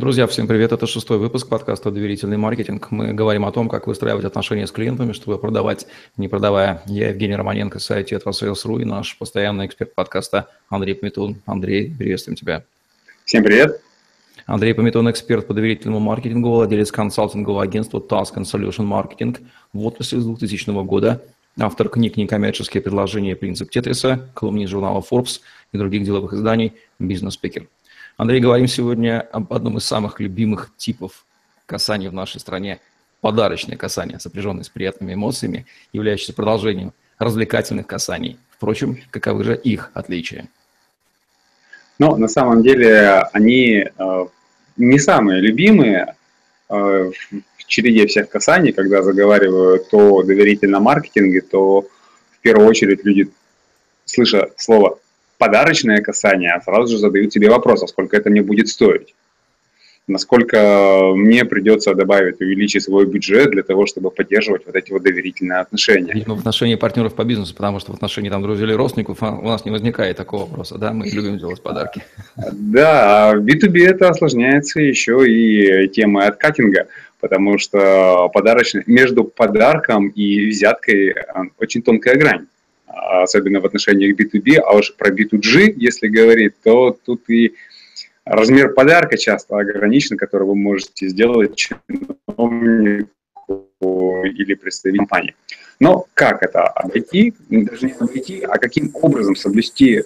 [0.00, 0.72] Друзья, всем привет.
[0.72, 2.90] Это шестой выпуск подкаста «Доверительный маркетинг».
[2.90, 6.82] Мы говорим о том, как выстраивать отношения с клиентами, чтобы продавать, не продавая.
[6.86, 11.42] Я Евгений Романенко, сайт «Этросейлс.ру» и наш постоянный эксперт подкаста Андрей Пометун.
[11.44, 12.64] Андрей, приветствуем тебя.
[13.26, 13.82] Всем привет.
[14.46, 19.36] Андрей Пометун, эксперт по доверительному маркетингу, владелец консалтингового агентства Task and Solution Marketing
[19.74, 21.22] в отрасли с 2000 года,
[21.58, 23.36] автор книг «Некоммерческие предложения.
[23.36, 25.40] Принцип Тетриса», колумнист журнала Forbes
[25.72, 27.66] и других деловых изданий, бизнес-спикер.
[28.20, 31.24] Андрей, говорим сегодня об одном из самых любимых типов
[31.64, 32.78] касаний в нашей стране.
[33.22, 38.38] Подарочное касание, сопряженное с приятными эмоциями, являющееся продолжением развлекательных касаний.
[38.50, 40.48] Впрочем, каковы же их отличия?
[41.98, 44.26] Ну, на самом деле, они э,
[44.76, 46.14] не самые любимые
[46.68, 51.80] э, в череде всех касаний, когда заговаривают о доверительном маркетинге, то
[52.32, 53.30] в первую очередь люди,
[54.04, 54.98] слыша слово
[55.40, 59.14] подарочное касание, а сразу же задают себе вопрос, а сколько это мне будет стоить?
[60.06, 65.60] Насколько мне придется добавить, увеличить свой бюджет для того, чтобы поддерживать вот эти вот доверительные
[65.60, 66.12] отношения?
[66.12, 69.48] Видимо, в отношении партнеров по бизнесу, потому что в отношении там друзей или родственников у
[69.48, 72.02] нас не возникает такого вопроса, да, мы любим делать подарки.
[72.52, 76.88] Да, а в B2B это осложняется еще и темой откатинга,
[77.20, 81.14] потому что подарочный, между подарком и взяткой
[81.58, 82.46] очень тонкая грань
[82.92, 87.54] особенно в отношениях B2B, а уж про B2G, если говорить, то тут и
[88.24, 93.08] размер подарка часто ограничен, который вы можете сделать чиновнику
[94.24, 95.34] или представителю компании.
[95.78, 100.02] Но как это обойти, даже не обойти, а каким образом соблюсти э,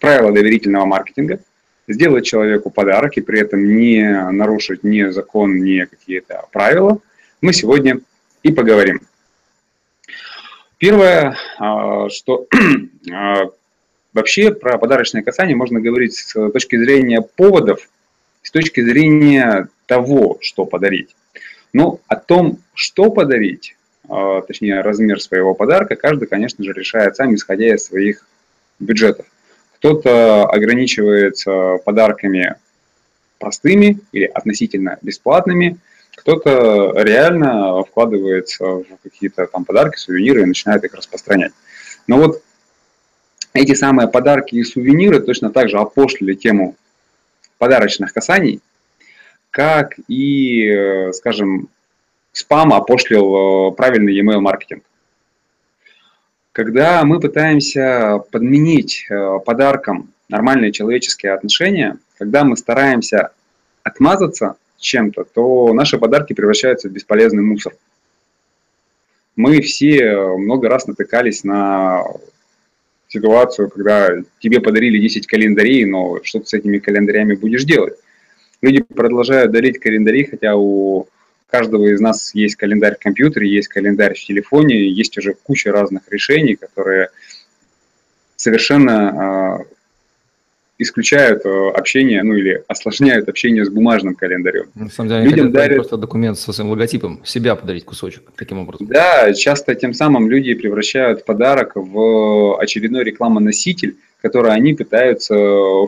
[0.00, 1.38] правила доверительного маркетинга,
[1.86, 7.00] сделать человеку подарок и при этом не нарушить ни закон, ни какие-то правила,
[7.40, 8.00] мы сегодня
[8.42, 9.00] и поговорим.
[10.80, 12.46] Первое, а, что
[13.12, 13.50] а,
[14.14, 17.86] вообще про подарочное касание можно говорить с точки зрения поводов,
[18.42, 21.14] с точки зрения того, что подарить.
[21.74, 23.76] Но о том, что подарить,
[24.08, 28.24] а, точнее размер своего подарка, каждый, конечно же, решает сам, исходя из своих
[28.78, 29.26] бюджетов.
[29.76, 32.54] Кто-то ограничивается подарками
[33.38, 35.76] простыми или относительно бесплатными–
[36.16, 41.52] кто-то реально вкладывается в какие-то там подарки, сувениры и начинает их распространять.
[42.06, 42.42] Но вот
[43.52, 46.76] эти самые подарки и сувениры точно так же опошлили тему
[47.58, 48.60] подарочных касаний,
[49.50, 51.68] как и, скажем,
[52.32, 54.84] спам опошлил э, правильный e-mail маркетинг.
[56.52, 63.30] Когда мы пытаемся подменить э, подарком нормальные человеческие отношения, когда мы стараемся
[63.82, 67.74] отмазаться чем-то, то наши подарки превращаются в бесполезный мусор.
[69.36, 72.04] Мы все много раз натыкались на
[73.08, 77.94] ситуацию, когда тебе подарили 10 календарей, но что ты с этими календарями будешь делать?
[78.62, 81.08] Люди продолжают дарить календари, хотя у
[81.48, 86.02] каждого из нас есть календарь в компьютере, есть календарь в телефоне, есть уже куча разных
[86.10, 87.08] решений, которые
[88.36, 89.64] совершенно а,
[90.80, 94.70] исключают э, общение, ну или осложняют общение с бумажным календарем.
[94.74, 98.86] На самом деле, Людям дарят просто документ со своим логотипом, себя подарить кусочек таким образом.
[98.86, 105.34] Да, часто тем самым люди превращают подарок в очередной рекламоноситель, который они пытаются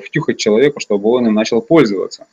[0.04, 2.26] втюхать человеку, чтобы он им начал пользоваться.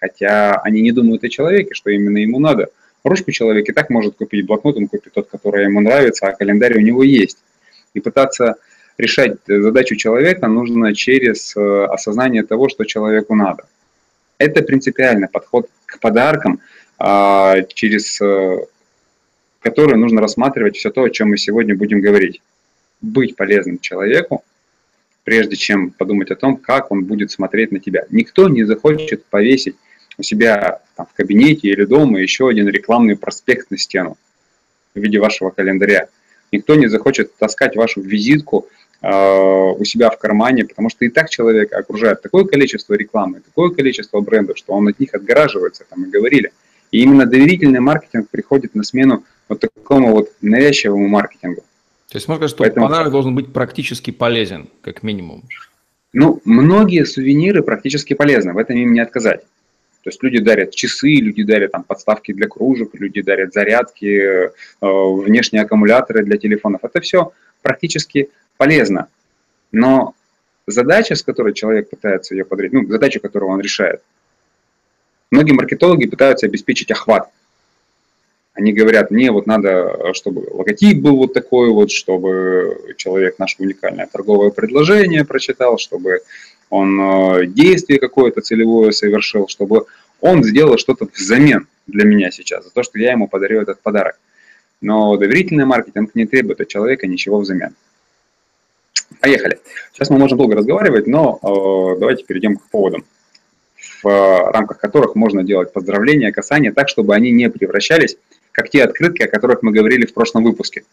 [0.00, 2.70] Хотя они не думают о человеке, что именно ему надо.
[3.04, 6.76] Ручку человек и так может купить, блокнот он купит тот, который ему нравится, а календарь
[6.76, 7.38] у него есть.
[7.92, 8.56] И пытаться
[8.98, 13.64] решать задачу человека нужно через э, осознание того, что человеку надо.
[14.38, 16.60] Это принципиальный подход к подаркам,
[16.98, 18.58] а, через э,
[19.60, 22.42] который нужно рассматривать все то, о чем мы сегодня будем говорить.
[23.00, 24.44] Быть полезным человеку,
[25.24, 28.04] прежде чем подумать о том, как он будет смотреть на тебя.
[28.10, 29.76] Никто не захочет повесить
[30.18, 34.16] у себя там, в кабинете или дома еще один рекламный проспект на стену
[34.94, 36.08] в виде вашего календаря.
[36.52, 38.68] Никто не захочет таскать вашу визитку
[39.06, 44.20] у себя в кармане, потому что и так человек окружает такое количество рекламы, такое количество
[44.20, 46.52] брендов, что он от них отгораживается, там и говорили.
[46.90, 51.62] И именно доверительный маркетинг приходит на смену вот такому вот навязчивому маркетингу.
[52.08, 52.86] То есть можно сказать, что Поэтому...
[52.86, 55.42] подарок должен быть практически полезен, как минимум.
[56.12, 59.40] Ну, многие сувениры практически полезны, в этом им не отказать.
[60.04, 64.50] То есть люди дарят часы, люди дарят там подставки для кружек, люди дарят зарядки, э,
[64.80, 66.84] внешние аккумуляторы для телефонов.
[66.84, 69.08] Это все практически полезно.
[69.72, 70.14] Но
[70.66, 74.02] задача, с которой человек пытается ее подарить, ну, задача, которую он решает,
[75.30, 77.30] многие маркетологи пытаются обеспечить охват.
[78.54, 84.06] Они говорят, мне вот надо, чтобы логотип был вот такой вот, чтобы человек наше уникальное
[84.06, 86.20] торговое предложение прочитал, чтобы
[86.70, 89.86] он э, действие какое-то целевое совершил, чтобы
[90.20, 94.18] он сделал что-то взамен для меня сейчас, за то, что я ему подарю этот подарок.
[94.80, 97.74] Но доверительный маркетинг не требует от человека ничего взамен.
[99.20, 99.58] Поехали.
[99.92, 103.04] Сейчас мы можем долго разговаривать, но э, давайте перейдем к поводам,
[104.02, 108.16] в э, рамках которых можно делать поздравления, касания так, чтобы они не превращались,
[108.52, 110.84] как те открытки, о которых мы говорили в прошлом выпуске.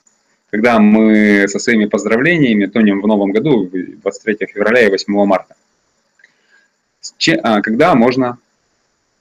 [0.50, 5.56] Когда мы со своими поздравлениями тонем в новом году, 23 февраля и 8 марта.
[7.18, 8.38] Че, а, когда можно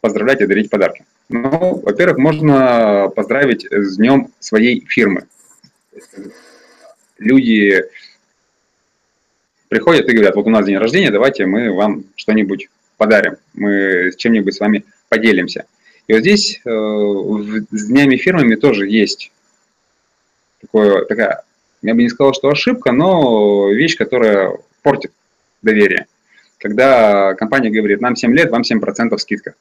[0.00, 1.04] поздравлять и дарить подарки?
[1.28, 5.26] Ну, во-первых, можно поздравить с днем своей фирмы.
[7.18, 7.84] Люди
[9.70, 14.16] приходят и говорят, вот у нас день рождения, давайте мы вам что-нибудь подарим, мы с
[14.16, 15.64] чем-нибудь с вами поделимся.
[16.08, 16.68] И вот здесь э,
[17.70, 19.30] с днями фирмами тоже есть
[20.60, 21.44] такое, такая,
[21.82, 25.12] я бы не сказал, что ошибка, но вещь, которая портит
[25.62, 26.06] доверие.
[26.58, 29.54] Когда компания говорит, нам 7 лет, вам 7% скидка.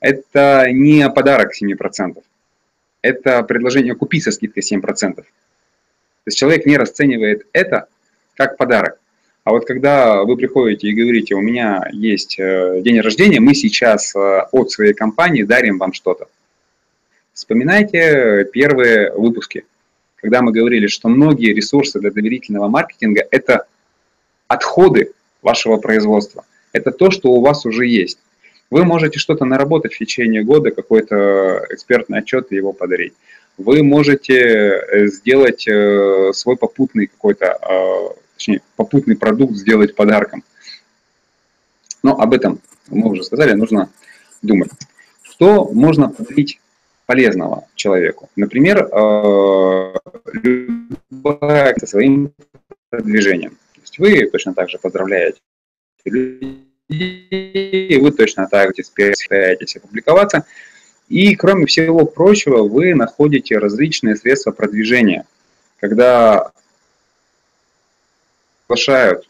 [0.00, 2.20] Это не подарок 7%.
[3.00, 5.14] Это предложение купить со скидкой 7%.
[5.14, 5.24] То
[6.26, 7.86] есть человек не расценивает это
[8.36, 8.98] как подарок.
[9.46, 14.14] А вот когда вы приходите и говорите, у меня есть э, день рождения, мы сейчас
[14.16, 16.26] э, от своей компании дарим вам что-то.
[17.32, 19.64] Вспоминайте первые выпуски,
[20.16, 23.66] когда мы говорили, что многие ресурсы для доверительного маркетинга– это
[24.48, 25.12] отходы
[25.42, 26.44] вашего производства.
[26.72, 28.18] Это то, что у вас уже есть.
[28.68, 33.14] Вы можете что-то наработать в течение года, какой-то экспертный отчет и его подарить.
[33.58, 35.68] Вы можете э, сделать
[36.36, 40.44] свой попутный какой-то точнее, попутный продукт сделать подарком.
[42.02, 43.90] Но об этом мы уже сказали, нужно
[44.42, 44.70] думать.
[45.22, 46.60] Что можно подарить
[47.06, 48.30] полезного человеку?
[48.36, 49.94] Например, э,
[51.78, 52.32] со своим
[52.92, 53.58] движением.
[53.74, 55.40] То есть вы точно так же поздравляете
[56.04, 60.44] людей, вы точно так же стараетесь опубликоваться.
[61.08, 65.24] И, кроме всего прочего, вы находите различные средства продвижения.
[65.80, 66.50] Когда
[68.66, 69.28] приглашают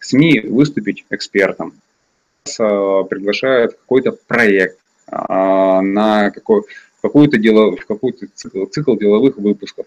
[0.00, 1.74] СМИ выступить экспертом,
[2.44, 4.78] приглашают какой-то проект
[5.08, 6.62] а, на какой,
[7.00, 9.86] какую-то дело, в какой-то цикл, цикл деловых выпусков.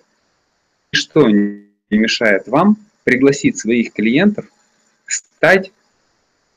[0.92, 4.46] И что не мешает вам пригласить своих клиентов
[5.08, 5.72] стать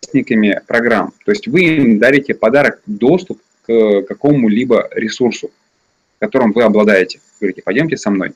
[0.03, 1.13] участниками программ.
[1.25, 5.51] То есть вы им дарите подарок, доступ к какому-либо ресурсу,
[6.19, 7.21] которым вы обладаете.
[7.41, 8.33] Говорите, пойдемте со мной.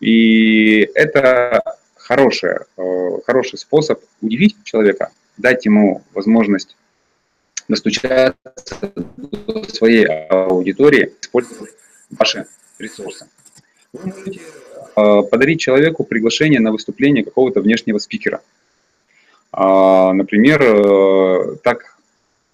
[0.00, 1.78] И это
[2.12, 6.76] хорошая, э, хороший способ удивить человека, дать ему возможность
[7.68, 8.36] достучаться
[9.16, 11.70] до своей аудитории, использовать
[12.10, 12.44] ваши
[12.78, 13.28] ресурсы.
[13.94, 18.42] Вы можете э, подарить человеку приглашение на выступление какого-то внешнего спикера.
[19.50, 21.96] А, например, э, так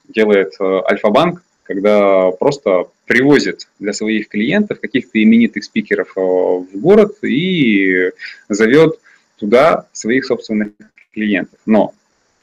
[0.07, 8.13] делает Альфа-банк, когда просто привозит для своих клиентов каких-то именитых спикеров в город и
[8.49, 8.99] зовет
[9.39, 10.73] туда своих собственных
[11.13, 11.59] клиентов.
[11.67, 11.95] Но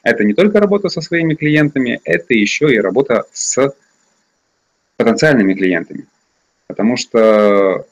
[0.03, 3.73] это не только работа со своими клиентами, это еще и работа с
[4.97, 6.05] потенциальными клиентами.
[6.67, 7.85] Потому что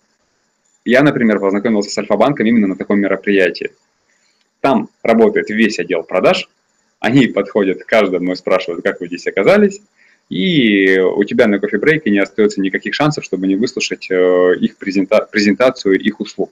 [0.86, 3.72] я, например, познакомился с Альфа-банком именно на таком мероприятии.
[4.62, 6.50] Там работает весь отдел продаж,
[7.00, 9.82] они подходят к каждому и спрашивают, как вы здесь оказались,
[10.30, 15.28] и у тебя на кофе-брейке не остается никаких шансов, чтобы не выслушать э, их презента
[15.30, 16.52] презентацию их услуг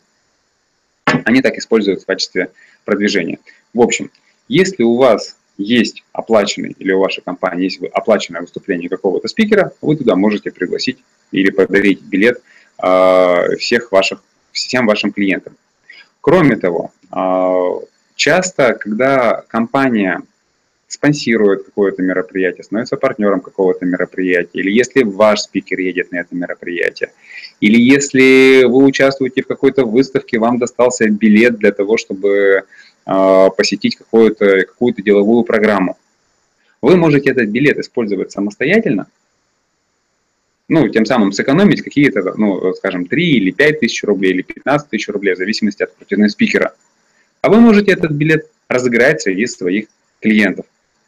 [1.26, 2.52] они так используют в качестве
[2.86, 3.40] продвижения.
[3.74, 4.12] В общем,
[4.48, 9.96] если у вас есть оплаченный или у вашей компании есть оплаченное выступление какого-то спикера, вы
[9.96, 10.98] туда можете пригласить
[11.32, 12.42] или подарить билет
[12.82, 15.56] э, всех ваших, всем вашим клиентам.
[16.20, 20.22] Кроме того, э, часто, когда компания
[20.92, 27.12] спонсирует какое-то мероприятие, становится партнером какого-то мероприятия, или если ваш спикер едет на это мероприятие,
[27.62, 32.64] или если вы участвуете в какой-то выставке, вам достался билет для того, чтобы
[33.06, 35.98] э, посетить какую-то какую деловую программу.
[36.82, 39.08] Вы можете этот билет использовать самостоятельно,
[40.68, 45.08] ну, тем самым сэкономить какие-то, ну, скажем, 3 или 5 тысяч рублей, или 15 тысяч
[45.10, 46.74] рублей, в зависимости от крутизны спикера.
[47.42, 49.88] А вы можете этот билет разыграть среди своих
[50.22, 50.66] клиентов.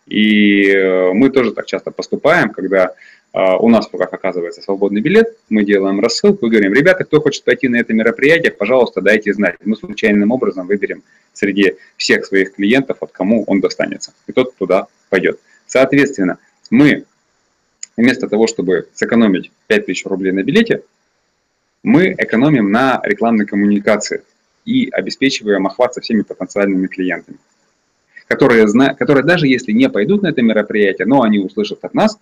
[0.07, 2.93] И э, мы тоже так часто поступаем, когда
[3.33, 7.19] а, у нас в руках оказывается свободный билет, мы делаем рассылку и говорим, ребята, кто
[7.19, 9.55] хочет пойти на это мероприятие, пожалуйста, дайте знать.
[9.65, 11.01] Мы случайным образом выберем
[11.33, 15.39] среди всех своих клиентов, от кому он достанется, и тот туда пойдет.
[15.65, 16.38] Соответственно,
[16.69, 17.05] мы
[17.98, 20.83] вместо того, чтобы сэкономить 5000 рублей на билете,
[21.81, 24.22] мы экономим на рекламной коммуникации
[24.63, 27.38] и обеспечиваем охват со всеми потенциальными клиентами.
[28.33, 32.17] Которые, которые даже если не пойдут на это мероприятие, но они услышат от нас,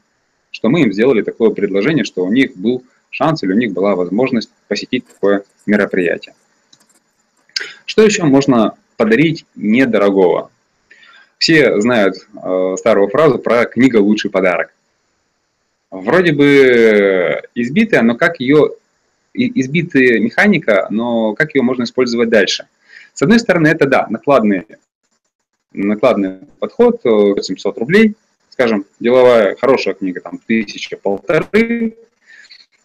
[0.52, 3.96] что мы им сделали такое предложение, что у них был шанс или у них была
[3.96, 6.36] возможность посетить такое мероприятие.
[7.86, 10.52] Что еще можно подарить недорогого?
[11.38, 14.74] Все знают э, старую фразу про «книга– лучший подарок».
[15.90, 18.72] Вроде бы избитая, но как ее
[19.34, 22.68] избитая механика, но как ее можно использовать дальше?
[23.14, 24.66] С одной стороны, это да, накладный,
[25.74, 28.16] накладный подход, 700 рублей,
[28.50, 31.96] скажем, деловая хорошая книга, там, тысяча, полторы,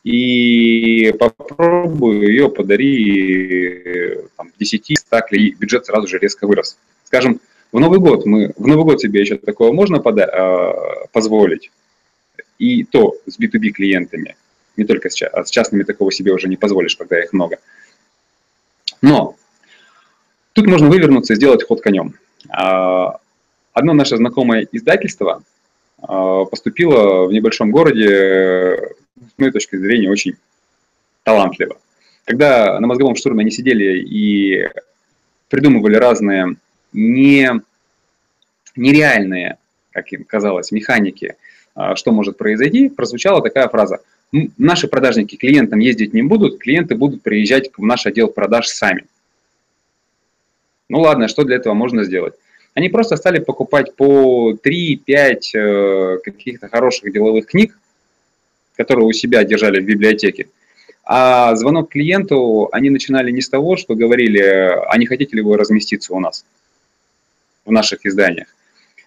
[0.04, 6.78] и попробую ее подари там, 10 100 и бюджет сразу же резко вырос.
[7.04, 7.40] Скажем,
[7.72, 11.72] в Новый год мы в Новый год себе еще такого можно пода- э, позволить,
[12.58, 14.36] и то с B2B клиентами,
[14.76, 17.58] не только с, а с частными такого себе уже не позволишь, когда их много.
[19.02, 19.36] Но
[20.52, 22.14] тут можно вывернуться и сделать ход конем.
[22.50, 23.18] А,
[23.72, 25.42] одно наше знакомое издательство
[25.98, 28.76] а, поступило в небольшом городе
[29.16, 30.36] с моей точки зрения, очень
[31.22, 31.76] талантливо.
[32.24, 34.68] Когда на мозговом штурме они сидели и
[35.48, 36.56] придумывали разные
[36.92, 37.50] не,
[38.74, 39.58] нереальные,
[39.92, 41.36] как им казалось, механики,
[41.74, 44.00] а, что может произойти, прозвучала такая фраза.
[44.58, 49.04] Наши продажники клиентам ездить не будут, клиенты будут приезжать в наш отдел продаж сами.
[50.88, 52.34] Ну ладно, что для этого можно сделать?
[52.74, 57.78] Они просто стали покупать по 3-5 э, каких-то хороших деловых книг,
[58.76, 60.48] которые у себя держали в библиотеке.
[61.04, 65.56] А звонок клиенту они начинали не с того, что говорили, а не хотите ли вы
[65.56, 66.44] разместиться у нас
[67.64, 68.48] в наших изданиях.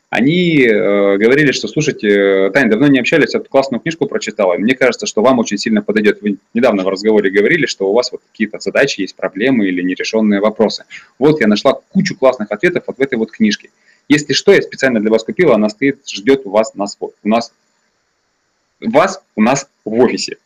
[0.09, 4.57] Они э, говорили, что, слушайте, Таня, давно не общались, эту классную книжку прочитала.
[4.57, 6.21] Мне кажется, что вам очень сильно подойдет.
[6.21, 10.39] Вы недавно в разговоре говорили, что у вас вот какие-то задачи есть, проблемы или нерешенные
[10.39, 10.85] вопросы.
[11.19, 13.69] Вот я нашла кучу классных ответов вот в этой вот книжке.
[14.07, 17.53] Если что, я специально для вас купила, она стоит, ждет у вас, нас, у нас
[18.79, 20.37] вас у нас в офисе.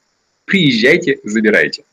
[0.45, 1.83] Приезжайте, забирайте.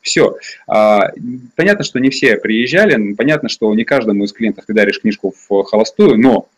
[0.00, 0.36] Все.
[0.66, 1.10] А,
[1.54, 5.62] понятно, что не все приезжали, понятно, что не каждому из клиентов ты даришь книжку в
[5.64, 6.48] холостую, но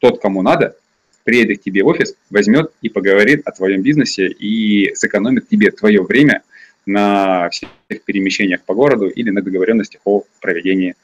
[0.00, 0.76] тот, кому надо,
[1.24, 6.02] приедет к тебе в офис, возьмет и поговорит о твоем бизнесе и сэкономит тебе твое
[6.02, 6.42] время
[6.86, 7.68] на всех
[8.04, 10.96] перемещениях по городу или на договоренностях о проведении.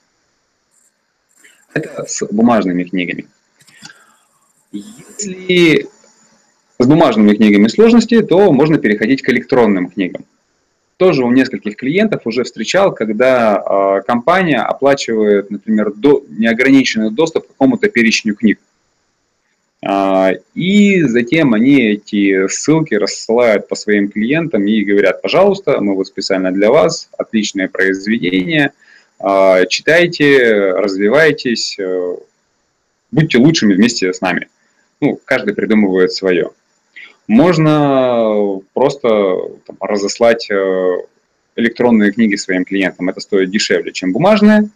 [1.74, 3.26] Это с бумажными книгами.
[4.72, 5.88] Если
[6.78, 10.24] с бумажными книгами сложности, то можно переходить к электронным книгам.
[10.96, 17.48] Тоже у нескольких клиентов уже встречал, когда э, компания оплачивает, например, до, неограниченный доступ к
[17.48, 18.58] какому-то перечню книг.
[19.82, 26.06] Э, и затем они эти ссылки рассылают по своим клиентам и говорят, пожалуйста, мы вот
[26.06, 28.72] специально для вас, отличное произведение,
[29.20, 32.16] э, читайте, развивайтесь, э,
[33.10, 34.48] будьте лучшими вместе с нами.
[35.00, 36.50] Ну, каждый придумывает свое.
[37.28, 39.08] Можно просто
[39.66, 40.96] там, разослать э,
[41.56, 43.08] электронные книги своим клиентам.
[43.08, 44.68] Это стоит дешевле, чем бумажные.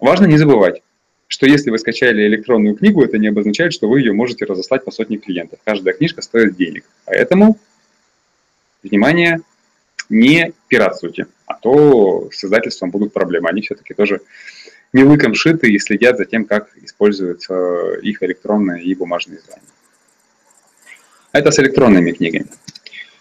[0.00, 0.82] Важно не забывать,
[1.32, 4.90] что если вы скачали электронную книгу, это не обозначает, что вы ее можете разослать по
[4.90, 5.60] сотне клиентов.
[5.64, 6.84] Каждая книжка стоит денег.
[7.06, 7.58] Поэтому,
[8.82, 9.40] внимание,
[10.10, 13.48] не пиратствуйте, а то с издательством будут проблемы.
[13.48, 14.20] Они все-таки тоже
[14.92, 19.62] не лыком шиты и следят за тем, как используются их электронные и бумажные издания.
[21.32, 22.48] Это с электронными книгами.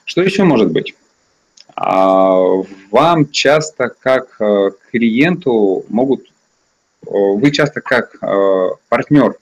[0.04, 0.96] Что еще может быть?
[1.76, 2.42] А,
[2.92, 6.31] вам часто как э, клиенту могут,
[7.06, 9.36] вы часто как э, партнер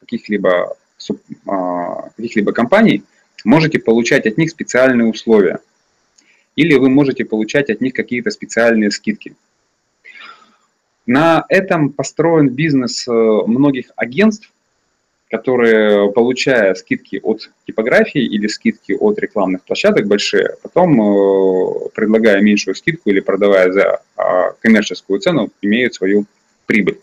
[0.00, 0.76] каких-либо
[1.46, 3.02] а, каких-либо компаний
[3.44, 5.58] можете получать от них специальные условия.
[6.54, 9.34] Или вы можете получать от них какие-то специальные скидки.
[11.06, 14.52] На этом построен бизнес многих агентств,
[15.32, 22.74] которые, получая скидки от типографии или скидки от рекламных площадок большие, потом, э, предлагая меньшую
[22.74, 26.26] скидку или продавая за а, коммерческую цену, имеют свою
[26.66, 27.00] прибыль.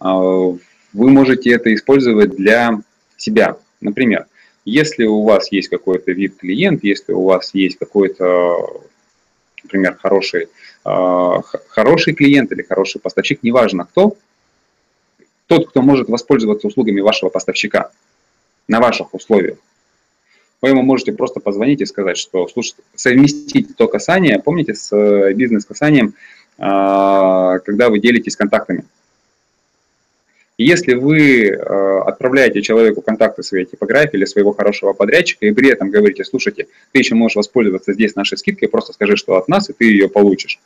[0.00, 0.60] А, вы
[0.92, 2.80] можете это использовать для
[3.16, 3.56] себя.
[3.80, 4.26] Например,
[4.64, 8.82] если у вас есть какой-то вид клиент, если у вас есть какой-то,
[9.62, 10.48] например, хороший,
[10.84, 14.16] а, хороший клиент или хороший поставщик, неважно кто,
[15.46, 17.90] тот, кто может воспользоваться услугами вашего поставщика
[18.68, 19.56] на ваших условиях.
[20.60, 25.32] Вы ему можете просто позвонить и сказать, что слушайте, совместить то касание, помните, с э,
[25.32, 26.14] бизнес-касанием,
[26.58, 28.84] когда вы делитесь контактами.
[30.58, 35.88] Если вы э, отправляете человеку контакты своей типографии или своего хорошего подрядчика, и при этом
[35.88, 39.72] говорите, слушайте, ты еще можешь воспользоваться здесь нашей скидкой, просто скажи, что от нас, и
[39.72, 40.58] ты ее получишь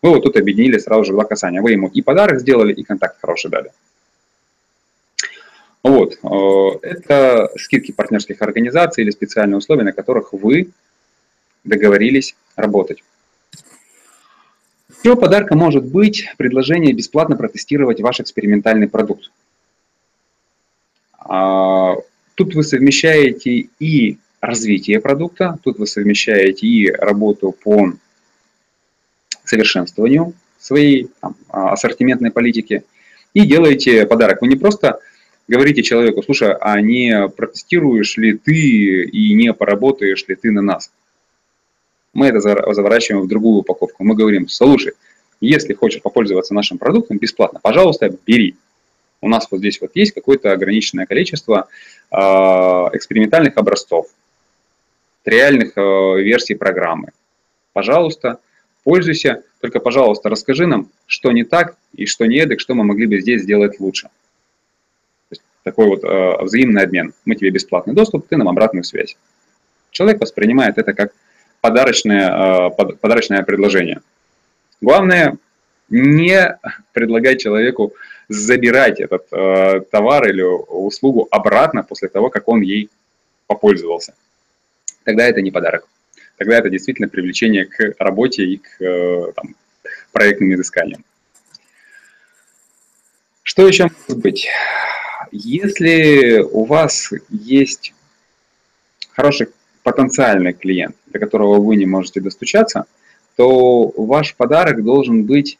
[0.00, 1.60] Вы вот тут объединили сразу же два касания.
[1.60, 3.70] Вы ему и подарок сделали, и контакт хороший дали.
[5.82, 6.18] Вот.
[6.22, 10.70] Э, это скидки партнерских организаций или специальные условия, на которых вы
[11.64, 13.04] договорились работать.
[15.04, 19.30] Еще подарка может быть предложение бесплатно протестировать ваш экспериментальный продукт.
[21.18, 21.96] А,
[22.34, 27.92] тут вы совмещаете и развитие продукта, тут вы совмещаете и работу по
[29.44, 32.82] совершенствованию своей там, ассортиментной политики
[33.34, 34.40] и делаете подарок.
[34.40, 35.00] Вы не просто
[35.46, 40.90] говорите человеку, слушай, а не протестируешь ли ты и не поработаешь ли ты на нас?
[42.14, 44.04] Мы это заворачиваем в другую упаковку.
[44.04, 44.94] Мы говорим, слушай,
[45.40, 48.56] если хочешь попользоваться нашим продуктом бесплатно, пожалуйста, бери.
[49.20, 51.68] У нас вот здесь вот есть какое-то ограниченное количество
[52.10, 54.06] э, экспериментальных образцов,
[55.24, 57.08] реальных э, версий программы.
[57.72, 58.38] Пожалуйста,
[58.84, 63.06] пользуйся, только, пожалуйста, расскажи нам, что не так и что не эдак, что мы могли
[63.06, 64.08] бы здесь сделать лучше
[65.64, 67.12] такой вот э, взаимный обмен.
[67.24, 69.16] Мы тебе бесплатный доступ, ты нам обратную связь.
[69.90, 71.12] Человек воспринимает это как
[71.64, 74.02] подарочное, э, под, подарочное предложение.
[74.82, 75.38] Главное
[75.88, 76.58] не
[76.92, 77.94] предлагать человеку
[78.28, 82.90] забирать этот э, товар или услугу обратно после того, как он ей
[83.46, 84.14] попользовался.
[85.04, 85.88] Тогда это не подарок.
[86.36, 89.56] Тогда это действительно привлечение к работе и к э, там,
[90.12, 91.02] проектным изысканиям.
[93.42, 94.48] Что еще может быть?
[95.32, 97.94] Если у вас есть
[99.12, 99.48] хороший
[99.84, 102.86] потенциальный клиент, до которого вы не можете достучаться,
[103.36, 105.58] то ваш подарок должен быть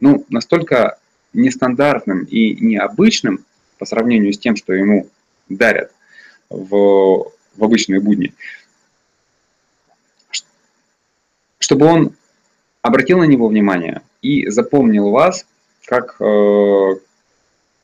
[0.00, 0.98] ну, настолько
[1.32, 3.44] нестандартным и необычным
[3.78, 5.08] по сравнению с тем, что ему
[5.48, 5.92] дарят
[6.50, 8.34] в, в обычные будни,
[11.58, 12.12] чтобы он
[12.82, 15.46] обратил на него внимание и запомнил вас
[15.84, 16.94] как э,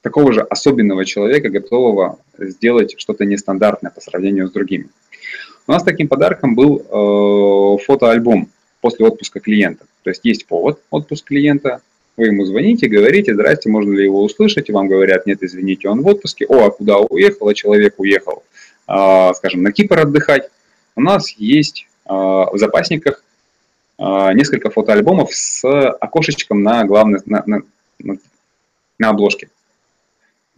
[0.03, 4.89] такого же особенного человека, готового сделать что-то нестандартное по сравнению с другими.
[5.67, 8.49] У нас таким подарком был э, фотоальбом
[8.81, 9.85] после отпуска клиента.
[10.03, 11.83] То есть есть повод, отпуск клиента,
[12.17, 16.03] вы ему звоните, говорите, здрасте, можно ли его услышать, и вам говорят, нет, извините, он
[16.03, 18.43] в отпуске, о, а куда уехал, а человек уехал,
[18.89, 20.51] э, скажем, на Кипр отдыхать.
[20.97, 23.23] У нас есть э, в запасниках
[23.99, 24.03] э,
[24.35, 27.63] несколько фотоальбомов с окошечком на главной, на, на,
[28.99, 29.49] на обложке.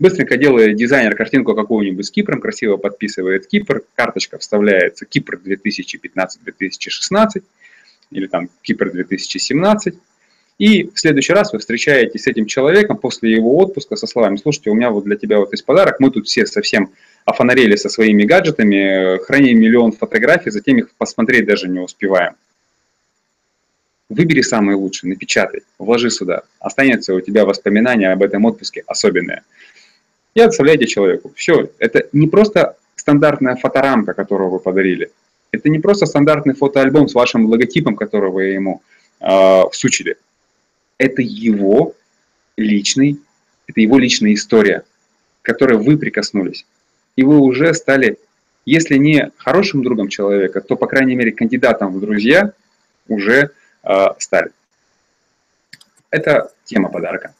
[0.01, 7.43] Быстренько делает дизайнер картинку какую-нибудь с Кипром, красиво подписывает Кипр, карточка вставляется Кипр 2015-2016
[8.11, 9.95] или там Кипр 2017.
[10.57, 14.71] И в следующий раз вы встречаетесь с этим человеком после его отпуска со словами, слушайте,
[14.71, 16.91] у меня вот для тебя вот есть подарок, мы тут все совсем
[17.27, 22.37] офонарели со своими гаджетами, храним миллион фотографий, затем их посмотреть даже не успеваем.
[24.09, 26.45] Выбери самые лучшие, напечатай, вложи сюда.
[26.59, 29.45] Останется у тебя воспоминания об этом отпуске особенное
[30.40, 31.33] и отправляете человеку.
[31.37, 35.11] Все, это не просто стандартная фоторамка, которую вы подарили.
[35.53, 38.83] Это не просто стандартный фотоальбом с вашим логотипом, который вы ему
[39.20, 40.16] э, всучили.
[40.98, 41.94] Это его
[42.57, 43.18] личный,
[43.66, 44.85] это его личная история,
[45.42, 46.66] к которой вы прикоснулись.
[47.16, 48.18] И вы уже стали,
[48.64, 52.53] если не хорошим другом человека, то, по крайней мере, кандидатом в друзья
[53.09, 53.50] уже
[53.83, 54.50] э, стали.
[56.11, 57.35] Это тема подарка.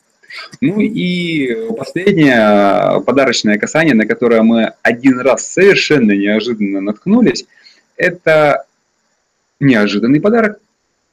[0.61, 7.47] Ну и последнее подарочное касание, на которое мы один раз совершенно неожиданно наткнулись,
[7.97, 8.65] это
[9.61, 10.61] неожиданный подарок,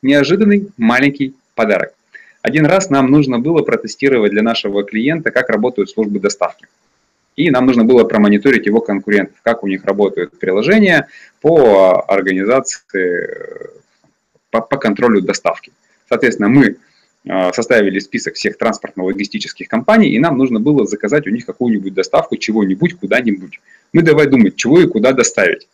[0.02, 1.94] неожиданный маленький подарок.
[2.42, 6.68] Один раз нам нужно было протестировать для нашего клиента, как работают службы доставки.
[7.36, 11.08] И нам нужно было промониторить его конкурентов, как у них работают приложения
[11.42, 12.82] по организации,
[14.50, 15.72] по, по контролю доставки.
[16.10, 16.78] Соответственно, мы
[17.54, 22.96] составили список всех транспортно-логистических компаний, и нам нужно было заказать у них какую-нибудь доставку чего-нибудь
[23.00, 23.60] куда-нибудь.
[23.94, 25.68] Мы давай думать, чего и куда доставить.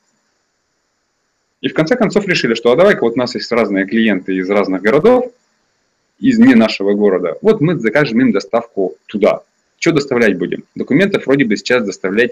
[1.61, 4.49] И в конце концов решили, что а давай-ка вот у нас есть разные клиенты из
[4.49, 5.31] разных городов,
[6.19, 9.41] из не нашего города, вот мы закажем им доставку туда.
[9.77, 10.63] Что доставлять будем?
[10.75, 12.31] Документов вроде бы сейчас доставлять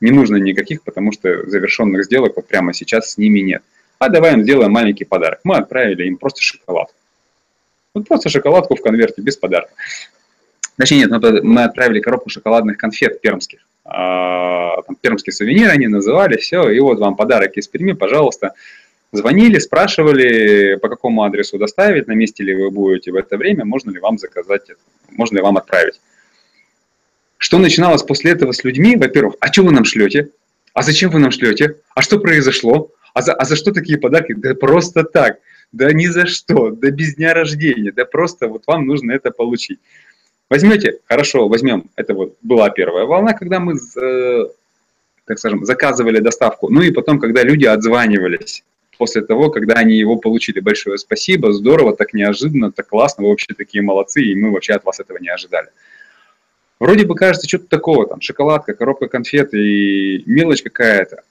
[0.00, 3.62] не нужно никаких, потому что завершенных сделок вот прямо сейчас с ними нет.
[3.98, 5.40] А давай им сделаем маленький подарок.
[5.44, 6.88] Мы отправили им просто шоколад.
[7.94, 9.72] Вот просто шоколадку в конверте, без подарка.
[10.76, 13.60] Точнее, нет, мы отправили коробку шоколадных конфет пермских.
[13.84, 18.54] А, там, пермские сувениры они называли, все, и вот вам подарок из Перми, пожалуйста.
[19.12, 23.90] Звонили, спрашивали, по какому адресу доставить, на месте ли вы будете в это время, можно
[23.90, 24.70] ли вам заказать,
[25.10, 26.00] можно ли вам отправить.
[27.36, 28.96] Что начиналось после этого с людьми?
[28.96, 30.28] Во-первых, а что вы нам шлете?
[30.74, 31.76] А зачем вы нам шлете?
[31.94, 32.92] А что произошло?
[33.12, 34.34] А за, а за что такие подарки?
[34.34, 35.38] Да просто так.
[35.72, 39.78] Да ни за что, да без дня рождения, да просто вот вам нужно это получить.
[40.48, 44.46] Возьмете, хорошо, возьмем, это вот была первая волна, когда мы, э,
[45.26, 48.64] так скажем, заказывали доставку, ну и потом, когда люди отзванивались
[48.98, 50.60] после того, когда они его получили.
[50.60, 54.84] Большое спасибо, здорово, так неожиданно, так классно, вы вообще такие молодцы, и мы вообще от
[54.84, 55.68] вас этого не ожидали.
[56.80, 61.22] Вроде бы кажется, что-то такого, там, шоколадка, коробка конфет и мелочь какая-то.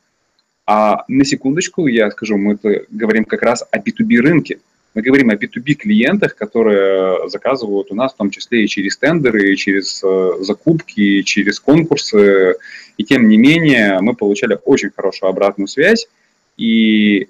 [0.72, 2.60] А на секундочку я скажу, мы
[2.92, 4.60] говорим как раз о B2B рынке.
[4.94, 9.52] Мы говорим о B2B клиентах, которые заказывают у нас, в том числе и через тендеры,
[9.52, 12.54] и через э, закупки, и через конкурсы.
[12.98, 16.08] И тем не менее мы получали очень хорошую обратную связь.
[16.56, 17.30] И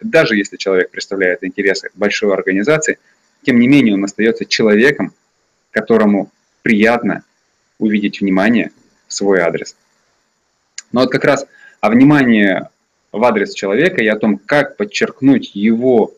[0.00, 2.98] даже если человек представляет интересы большой организации,
[3.44, 5.12] тем не менее он остается человеком,
[5.70, 7.22] которому приятно
[7.78, 8.72] увидеть внимание
[9.06, 9.76] в свой адрес.
[10.90, 11.46] Но вот как раз
[11.80, 12.62] о внимании
[13.12, 16.14] в адрес человека и о том, как подчеркнуть его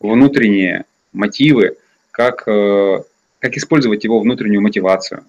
[0.00, 1.76] внутренние мотивы,
[2.10, 3.02] как, э,
[3.38, 5.24] как использовать его внутреннюю мотивацию,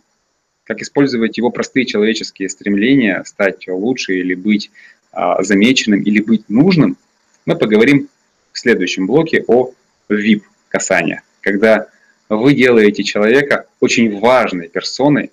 [0.64, 4.70] как использовать его простые человеческие стремления стать лучше или быть
[5.12, 6.98] а, замеченным или быть нужным,
[7.46, 8.10] мы поговорим
[8.52, 9.72] в следующем блоке о
[10.10, 11.88] VIP-касаниях, когда
[12.30, 15.32] вы делаете человека очень важной персоной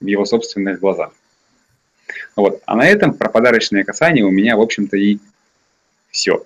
[0.00, 1.12] в его собственных глазах.
[2.36, 2.60] Вот.
[2.66, 5.18] А на этом про подарочные касания у меня, в общем-то, и
[6.10, 6.44] все.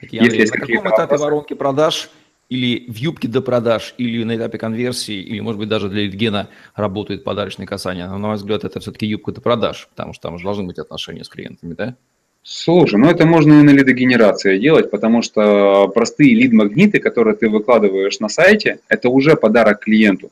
[0.00, 1.24] Татьяна, Если на каком этапе вопросы?
[1.24, 2.10] воронки продаж
[2.48, 6.48] или в юбке до продаж, или на этапе конверсии, или, может быть, даже для литгена
[6.74, 8.08] работают подарочные касания?
[8.08, 10.78] Но, на мой взгляд, это все-таки юбка до продаж, потому что там же должны быть
[10.78, 11.94] отношения с клиентами, да?
[12.42, 18.18] Слушай, ну это можно и на лидогенерации делать, потому что простые лид-магниты, которые ты выкладываешь
[18.18, 20.30] на сайте, это уже подарок клиенту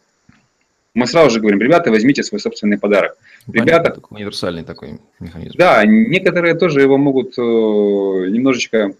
[0.99, 3.17] мы сразу же говорим, ребята, возьмите свой собственный подарок.
[3.47, 5.57] Понятно, ребята, такой универсальный такой механизм.
[5.57, 8.93] Да, некоторые тоже его могут э, немножечко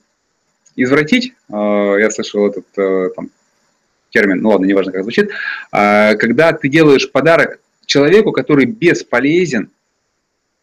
[0.77, 1.35] извратить.
[1.51, 3.31] Э, я слышал этот э, там,
[4.11, 5.31] термин, ну ладно, неважно, как звучит.
[5.73, 9.71] Э, когда ты делаешь подарок человеку, который бесполезен,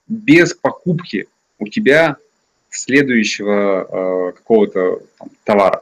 [0.07, 1.27] без покупки
[1.59, 2.17] у тебя
[2.69, 5.01] следующего какого-то
[5.43, 5.81] товара.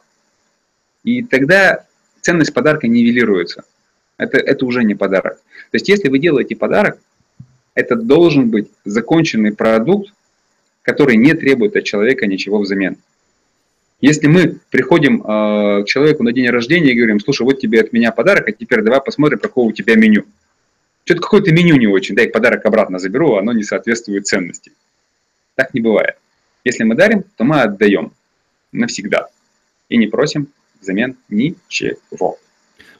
[1.03, 1.85] И тогда
[2.21, 3.63] ценность подарка нивелируется.
[4.17, 5.35] Это, это уже не подарок.
[5.71, 6.99] То есть если вы делаете подарок,
[7.73, 10.13] это должен быть законченный продукт,
[10.81, 12.97] который не требует от человека ничего взамен.
[14.01, 17.93] Если мы приходим э, к человеку на день рождения и говорим, слушай, вот тебе от
[17.93, 20.25] меня подарок, а теперь давай посмотрим, какого у тебя меню.
[21.05, 24.73] Что-то какое-то меню не очень, дай подарок обратно заберу, оно не соответствует ценности.
[25.55, 26.17] Так не бывает.
[26.65, 28.11] Если мы дарим, то мы отдаем
[28.71, 29.27] навсегда
[29.89, 30.47] и не просим
[30.81, 32.37] взамен ничего.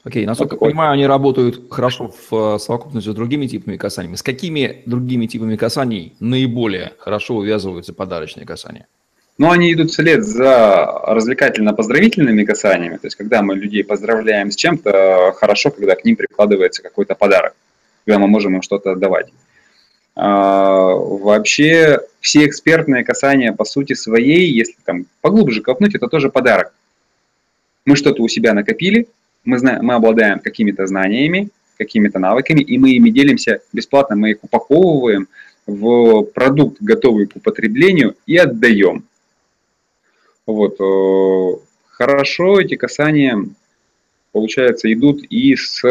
[0.04, 4.14] Окей, насколько я понимаю, они работают хорошо в э, совокупности с другими типами касаний.
[4.14, 8.86] С какими другими типами касаний наиболее хорошо увязываются подарочные касания?
[9.38, 12.98] Ну, они идут вслед за развлекательно-поздравительными касаниями.
[12.98, 17.54] То есть, когда мы людей поздравляем с чем-то, хорошо, когда к ним прикладывается какой-то подарок,
[18.04, 19.32] когда мы можем им что-то отдавать.
[20.14, 26.74] А, вообще, все экспертные касания по сути своей, если там поглубже копнуть, это тоже подарок.
[27.86, 29.08] Мы что-то у себя накопили,
[29.44, 34.38] мы, знаем, мы обладаем какими-то знаниями, какими-то навыками, и мы ими делимся бесплатно, мы их
[34.42, 35.28] упаковываем
[35.66, 39.04] в продукт, готовый к употреблению, и отдаем.
[40.46, 40.80] Вот.
[40.80, 43.38] Э, хорошо эти касания,
[44.32, 45.82] получается, идут и с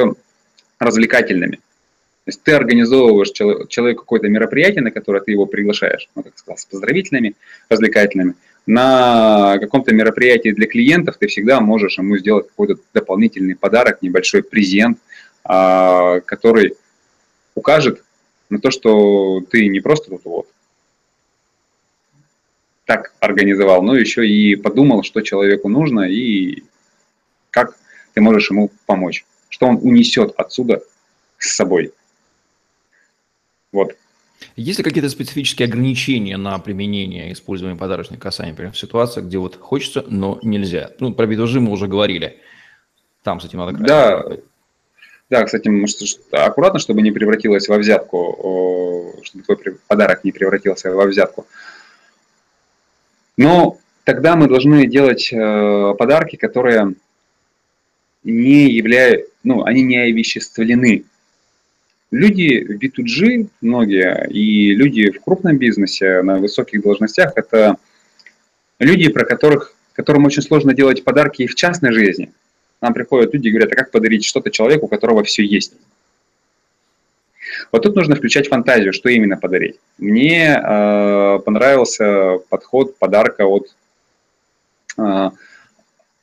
[0.80, 1.58] развлекательными.
[1.58, 6.58] То есть ты организовываешь человеку какое-то мероприятие, на которое ты его приглашаешь, ну, как сказал,
[6.58, 7.36] с поздравительными,
[7.70, 14.44] развлекательными– на каком-то мероприятии для клиентов ты всегда можешь ему сделать какой-то дополнительный подарок, небольшой
[14.44, 15.00] презент,
[15.44, 16.76] а, который
[17.56, 18.04] укажет
[18.50, 20.48] на то, что ты не просто тут вот
[22.86, 26.64] так организовал, но еще и подумал, что человеку нужно и
[27.50, 27.78] как
[28.14, 30.82] ты можешь ему помочь, что он унесет отсюда
[31.38, 31.94] с собой.
[33.72, 33.96] Вот.
[34.56, 39.56] Есть ли какие-то специфические ограничения на применение использования подарочных касаний, например, в ситуациях, где вот
[39.56, 40.92] хочется, но нельзя?
[41.00, 42.40] Ну, про битужи мы уже говорили.
[43.24, 44.24] Там с этим надо Да,
[45.30, 45.70] да, кстати,
[46.32, 51.48] аккуратно, чтобы не превратилось во взятку, чтобы твой подарок не превратился во взятку.
[53.36, 56.94] Но тогда мы должны делать э, подарки, которые
[58.24, 61.06] не являются, ну, они не овеществлены
[62.14, 67.78] Люди в B2G, многие, и люди в крупном бизнесе, на высоких должностях, это
[68.78, 72.32] люди, про которых, которым очень сложно делать подарки и в частной жизни.
[72.82, 75.74] Нам приходят люди и говорят, а как подарить что-то человеку, у которого все есть?
[77.72, 79.78] Вот тут нужно включать фантазию, что именно подарить.
[79.98, 83.76] Мне э, понравился подход подарка от
[85.00, 85.32] э,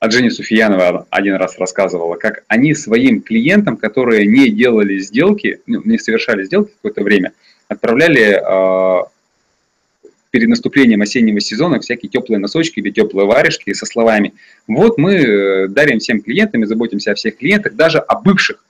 [0.00, 5.82] а Дженни Суфиянова один раз рассказывала, как они своим клиентам, которые не делали сделки, ну,
[5.84, 7.32] не совершали сделки какое-то время,
[7.68, 9.04] отправляли э,
[10.30, 14.32] перед наступлением осеннего сезона всякие теплые носочки или теплые варежки со словами
[14.66, 18.64] «Вот мы э, дарим всем клиентам и заботимся о всех клиентах, даже о бывших».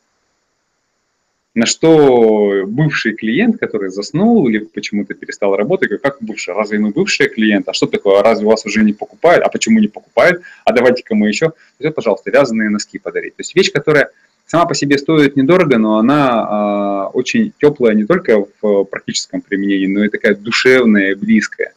[1.61, 6.89] На что бывший клиент, который заснул или почему-то перестал работать, говорит, как бывший, разве мы
[6.89, 7.71] бывшие клиенты?
[7.71, 9.45] А что такое, разве вас уже не покупают?
[9.45, 10.41] А почему не покупают?
[10.65, 13.37] А давайте-ка мы еще, вот, пожалуйста, вязаные носки подарить.
[13.37, 14.09] То есть вещь, которая
[14.47, 19.87] сама по себе стоит недорого, но она э, очень теплая не только в практическом применении,
[19.87, 21.75] но и такая душевная, близкая.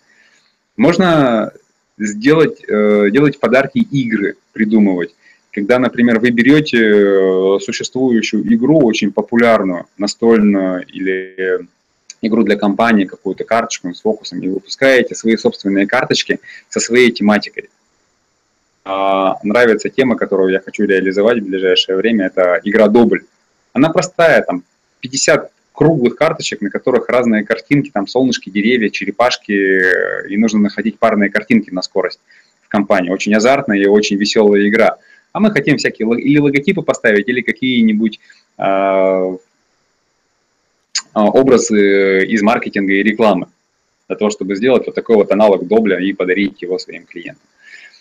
[0.78, 1.52] Можно
[1.98, 5.14] сделать, э, делать подарки игры, придумывать.
[5.54, 11.68] Когда, например, вы берете э, существующую игру, очень популярную, настольную или
[12.24, 16.40] игру для компании, какую-то карточку с фокусом, и выпускаете свои собственные карточки
[16.70, 17.70] со своей тематикой.
[18.84, 23.26] А, нравится тема, которую я хочу реализовать в ближайшее время, это игра «Добль».
[23.74, 24.64] Она простая, там
[25.02, 31.30] 50 круглых карточек, на которых разные картинки, там солнышки, деревья, черепашки, и нужно находить парные
[31.30, 32.20] картинки на скорость
[32.64, 33.12] в компании.
[33.12, 34.98] Очень азартная и очень веселая игра.
[35.34, 38.20] А мы хотим всякие или логотипы поставить, или какие-нибудь
[38.60, 39.38] э,
[41.14, 43.48] образы из маркетинга и рекламы
[44.08, 47.48] для того, чтобы сделать вот такой вот аналог Добля и подарить его своим клиентам.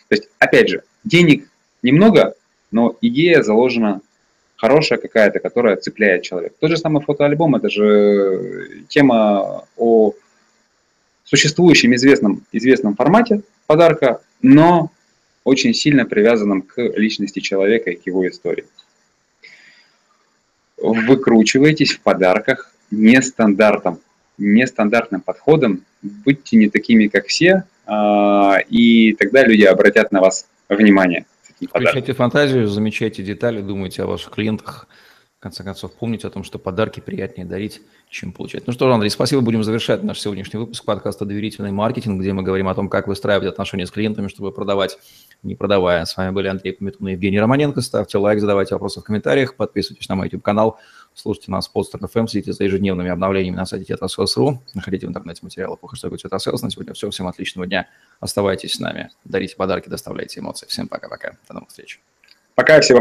[0.09, 1.49] То есть, опять же, денег
[1.83, 2.35] немного,
[2.71, 4.03] но идея заложена
[4.57, 6.55] хорошая какая-то, которая цепляет человека.
[6.61, 10.13] Тот же самый фотоальбом, это же тема о
[11.25, 14.91] существующем известном, известном формате подарка, но
[15.45, 18.65] очень сильно привязанном к личности человека и к его истории.
[20.77, 24.01] Выкручивайтесь в подарках нестандартом,
[24.39, 31.27] нестандартным подходом, будьте не такими, как все, а, и тогда люди обратят на вас внимание.
[31.61, 34.89] Включайте фантазию, замечайте детали, думайте о ваших клиентах.
[35.43, 38.65] Конце концов, помните о том, что подарки приятнее дарить, чем получать.
[38.69, 39.43] Ну что ж, Андрей, спасибо.
[39.43, 43.49] Будем завершать наш сегодняшний выпуск подкаста «Доверительный маркетинг», где мы говорим о том, как выстраивать
[43.49, 44.99] отношения с клиентами, чтобы продавать,
[45.43, 46.05] не продавая.
[46.05, 47.81] С вами были Андрей Пометун и Евгений Романенко.
[47.81, 50.79] Ставьте лайк, задавайте вопросы в комментариях, подписывайтесь на мой YouTube-канал.
[51.13, 54.59] Слушайте нас Podster FM, следите за ежедневными обновлениями на сайте Tetrasales.ru.
[54.75, 56.63] Находите в интернете материалы по хэштегу Tetrasales.
[56.63, 57.11] На сегодня все.
[57.11, 57.89] Всем отличного дня.
[58.21, 59.11] Оставайтесь с нами.
[59.25, 60.67] Дарите подарки, доставляйте эмоции.
[60.69, 61.33] Всем пока-пока.
[61.49, 62.01] До новых встреч.
[62.55, 63.01] Пока, всего